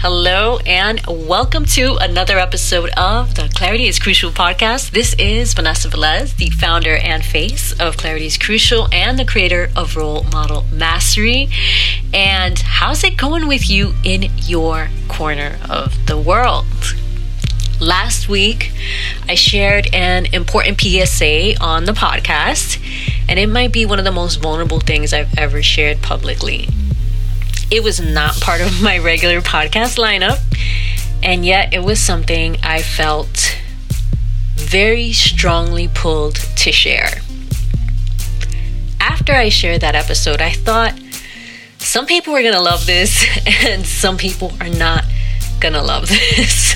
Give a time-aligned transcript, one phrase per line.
[0.00, 4.90] Hello, and welcome to another episode of the Clarity is Crucial podcast.
[4.90, 9.70] This is Vanessa Velez, the founder and face of Clarity is Crucial and the creator
[9.74, 11.48] of Role Model Mastery.
[12.12, 16.66] And how's it going with you in your corner of the world?
[17.80, 18.72] Last week,
[19.28, 22.78] I shared an important PSA on the podcast,
[23.28, 26.68] and it might be one of the most vulnerable things I've ever shared publicly.
[27.70, 30.40] It was not part of my regular podcast lineup,
[31.22, 33.58] and yet it was something I felt
[34.54, 37.20] very strongly pulled to share.
[39.00, 40.94] After I shared that episode, I thought
[41.78, 43.24] some people are going to love this
[43.64, 45.04] and some people are not
[45.60, 46.74] going to love this.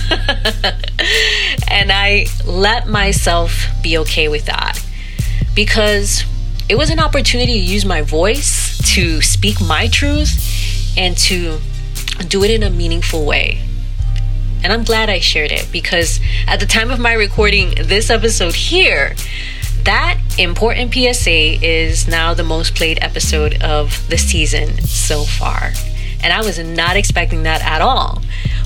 [1.68, 4.82] and I let myself be okay with that
[5.54, 6.24] because
[6.68, 10.47] it was an opportunity to use my voice to speak my truth
[10.98, 11.60] and to
[12.26, 13.62] do it in a meaningful way.
[14.62, 18.54] And I'm glad I shared it because at the time of my recording this episode
[18.54, 19.14] here,
[19.84, 25.72] that important PSA is now the most played episode of the season so far.
[26.22, 28.20] And I was not expecting that at all.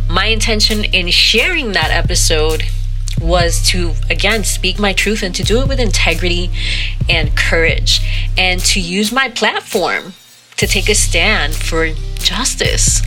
[0.08, 2.64] My intention in sharing that episode
[3.20, 6.50] was to again speak my truth and to do it with integrity
[7.08, 8.00] and courage
[8.36, 10.14] and to use my platform
[10.62, 11.88] to take a stand for
[12.20, 13.02] justice.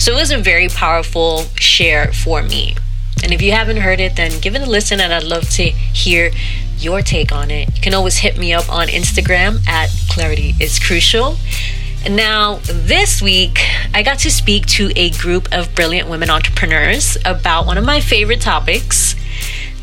[0.00, 2.74] So it was a very powerful share for me.
[3.22, 5.62] And if you haven't heard it, then give it a listen and I'd love to
[5.62, 6.32] hear
[6.76, 7.72] your take on it.
[7.76, 11.36] You can always hit me up on Instagram at Clarity is Crucial.
[12.04, 13.60] And now, this week,
[13.94, 18.00] I got to speak to a group of brilliant women entrepreneurs about one of my
[18.00, 19.14] favorite topics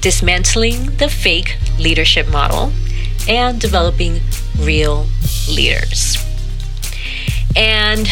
[0.02, 2.74] dismantling the fake leadership model
[3.30, 4.20] and developing
[4.60, 5.08] real
[5.48, 6.25] leaders.
[7.56, 8.08] And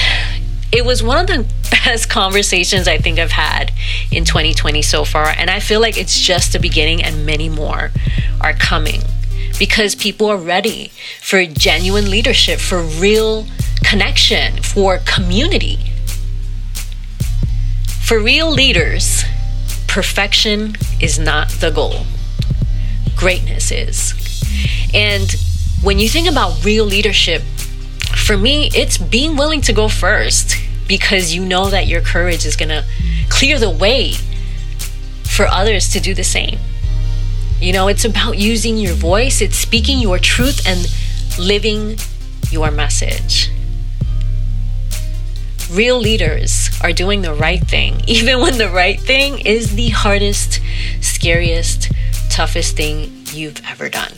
[0.71, 1.45] it was one of the
[1.85, 3.71] best conversations I think I've had
[4.11, 5.27] in 2020 so far.
[5.27, 7.91] And I feel like it's just the beginning, and many more
[8.41, 9.01] are coming
[9.59, 13.45] because people are ready for genuine leadership, for real
[13.83, 15.79] connection, for community.
[18.03, 19.23] For real leaders,
[19.87, 22.05] perfection is not the goal,
[23.15, 24.13] greatness is.
[24.93, 25.33] And
[25.81, 27.43] when you think about real leadership,
[28.23, 30.55] for me, it's being willing to go first
[30.87, 32.85] because you know that your courage is going to
[33.29, 34.13] clear the way
[35.25, 36.57] for others to do the same.
[37.59, 40.89] You know, it's about using your voice, it's speaking your truth and
[41.37, 41.97] living
[42.49, 43.51] your message.
[45.69, 50.61] Real leaders are doing the right thing, even when the right thing is the hardest,
[51.01, 51.91] scariest,
[52.29, 54.13] toughest thing you've ever done.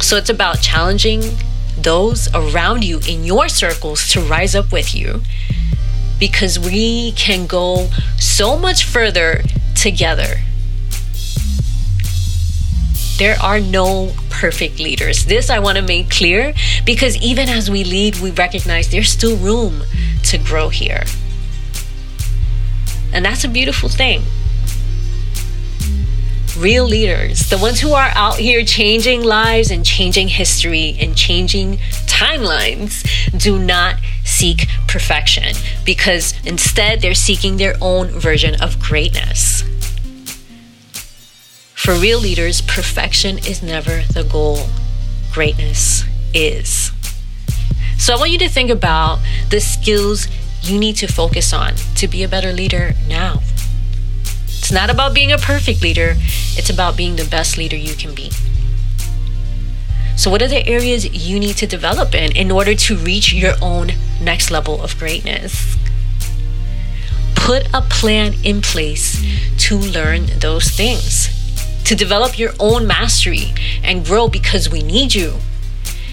[0.00, 1.22] So it's about challenging
[1.76, 5.22] those around you in your circles to rise up with you
[6.18, 7.88] because we can go
[8.18, 9.42] so much further
[9.74, 10.40] together.
[13.18, 15.26] There are no perfect leaders.
[15.26, 16.54] This I want to make clear
[16.84, 19.82] because even as we lead, we recognize there's still room
[20.24, 21.04] to grow here.
[23.12, 24.22] And that's a beautiful thing
[26.60, 31.78] real leaders, the ones who are out here changing lives and changing history and changing
[32.06, 33.02] timelines,
[33.36, 35.54] do not seek perfection
[35.84, 39.62] because instead they're seeking their own version of greatness.
[41.74, 44.66] For real leaders, perfection is never the goal,
[45.32, 46.04] greatness
[46.34, 46.92] is.
[47.98, 50.28] So I want you to think about the skills
[50.62, 53.40] you need to focus on to be a better leader now.
[54.70, 56.14] It's not about being a perfect leader,
[56.56, 58.30] it's about being the best leader you can be.
[60.14, 63.54] So, what are the areas you need to develop in in order to reach your
[63.60, 65.76] own next level of greatness?
[67.34, 69.20] Put a plan in place
[69.66, 71.30] to learn those things,
[71.82, 75.34] to develop your own mastery and grow because we need you.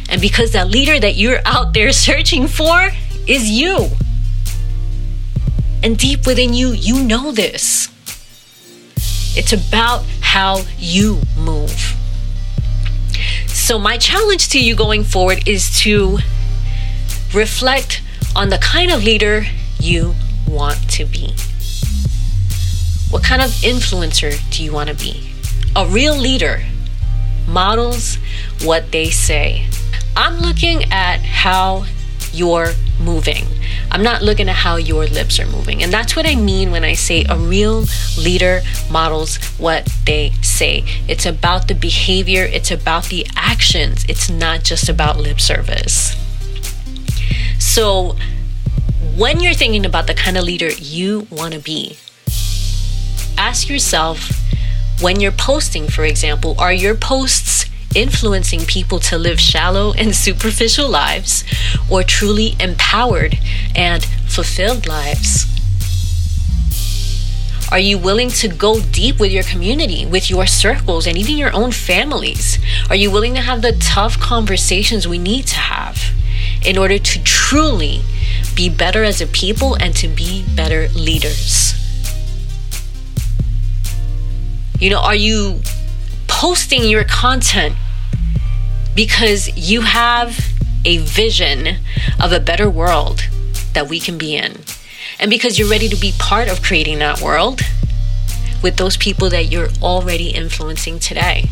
[0.10, 2.90] And because that leader that you're out there searching for
[3.28, 3.90] is you.
[5.84, 7.90] And deep within you, you know this.
[9.38, 11.94] It's about how you move.
[13.46, 16.18] So, my challenge to you going forward is to
[17.36, 18.02] reflect
[18.36, 19.46] on the kind of leader
[19.80, 20.16] you
[20.48, 21.36] want to be.
[23.12, 25.30] What kind of influencer do you want to be?
[25.76, 26.66] A real leader
[27.48, 28.18] models
[28.64, 29.68] what they say.
[30.16, 31.86] I'm looking at how
[32.34, 33.46] you're moving.
[33.92, 35.82] I'm not looking at how your lips are moving.
[35.84, 37.86] And that's what I mean when I say a real
[38.18, 38.62] leader
[38.92, 40.84] models what they say.
[41.08, 46.16] It's about the behavior, it's about the actions, it's not just about lip service.
[47.60, 48.18] So,
[49.16, 51.98] when you're thinking about the kind of leader you want to be,
[53.38, 54.32] ask yourself
[55.02, 57.67] when you're posting, for example, are your posts
[57.98, 61.44] influencing people to live shallow and superficial lives
[61.90, 63.40] or truly empowered
[63.76, 65.46] and fulfilled lives?
[67.70, 71.54] Are you willing to go deep with your community, with your circles, and even your
[71.54, 72.60] own families?
[72.90, 76.02] Are you willing to have the tough conversations we need to have
[76.64, 78.02] in order to truly
[78.56, 81.74] be better as a people and to be better leaders?
[84.80, 85.60] You know, are you
[86.28, 87.76] posting your content
[88.98, 90.52] because you have
[90.84, 91.78] a vision
[92.20, 93.28] of a better world
[93.74, 94.58] that we can be in?
[95.20, 97.62] And because you're ready to be part of creating that world
[98.64, 101.48] with those people that you're already influencing today?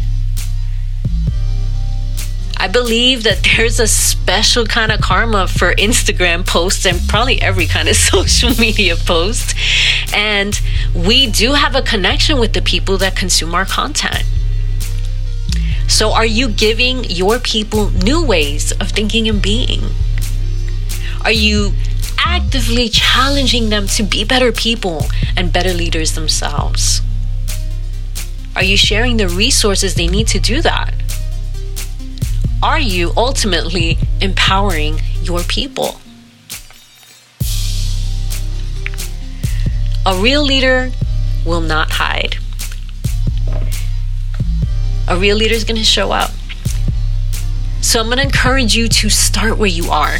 [2.58, 7.68] I believe that there's a special kind of karma for Instagram posts and probably every
[7.68, 9.56] kind of social media post.
[10.16, 10.60] And
[10.96, 14.24] we do have a connection with the people that consume our content.
[15.88, 19.82] So, are you giving your people new ways of thinking and being?
[21.24, 21.74] Are you
[22.18, 25.06] actively challenging them to be better people
[25.38, 27.02] and better leaders themselves?
[28.56, 30.94] Are you sharing the resources they need to do that?
[32.64, 36.00] Are you ultimately empowering your people?
[40.06, 40.92] A real leader
[41.46, 42.38] will not hide.
[45.08, 46.32] A real leader is going to show up.
[47.82, 50.18] So I'm going to encourage you to start where you are.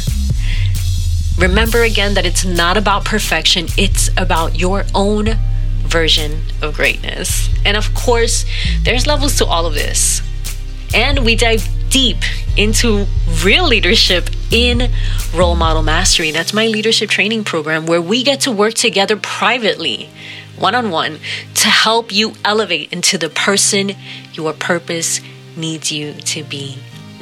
[1.38, 5.36] Remember again that it's not about perfection, it's about your own
[5.82, 7.48] version of greatness.
[7.64, 8.44] And of course,
[8.82, 10.22] there's levels to all of this.
[10.94, 12.18] And we dive deep
[12.56, 13.06] into
[13.44, 14.90] real leadership in
[15.34, 16.30] Role Model Mastery.
[16.30, 20.08] That's my leadership training program where we get to work together privately,
[20.58, 21.18] one on one,
[21.54, 23.92] to help you elevate into the person
[24.32, 25.20] your purpose
[25.56, 26.78] needs you to be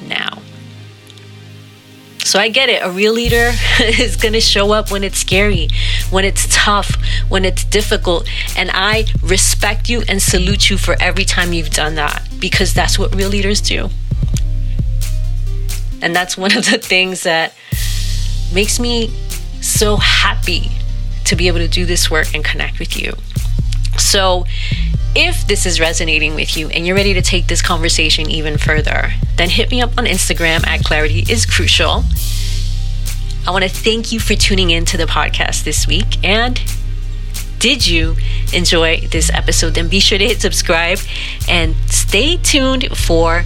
[0.08, 0.38] now.
[2.24, 2.82] So I get it.
[2.82, 5.68] A real leader is going to show up when it's scary,
[6.10, 6.96] when it's tough,
[7.28, 8.28] when it's difficult.
[8.56, 12.98] And I respect you and salute you for every time you've done that because that's
[12.98, 13.90] what real leaders do.
[16.00, 17.54] And that's one of the things that
[18.52, 19.08] makes me
[19.60, 20.70] so happy
[21.24, 23.12] to be able to do this work and connect with you.
[23.96, 24.46] So,
[25.16, 29.12] if this is resonating with you and you're ready to take this conversation even further,
[29.36, 32.04] then hit me up on Instagram at Clarity is Crucial.
[33.46, 36.24] I want to thank you for tuning in to the podcast this week.
[36.24, 36.60] And
[37.58, 38.16] did you
[38.52, 39.74] enjoy this episode?
[39.74, 40.98] Then be sure to hit subscribe
[41.48, 43.44] and stay tuned for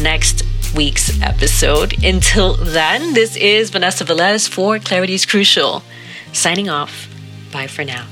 [0.00, 0.44] next
[0.74, 2.02] week's episode.
[2.04, 5.82] Until then, this is Vanessa Velez for Clarity is Crucial.
[6.32, 7.08] Signing off.
[7.52, 8.06] Bye for now.